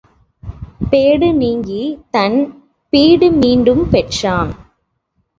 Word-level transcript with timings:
Pad 0.91 1.33
நீங்கித் 1.33 1.99
தன் 2.11 2.37
பீடு 2.93 3.31
மீண்டும் 3.31 3.89
பெற்றான். 3.89 4.51